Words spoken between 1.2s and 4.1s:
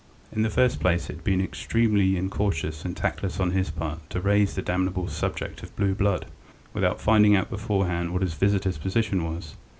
been extremely incautious and tactless on his part